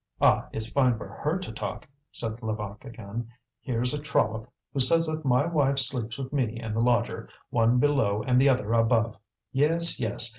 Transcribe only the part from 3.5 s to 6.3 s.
"Here's a trollop who says that my wife sleeps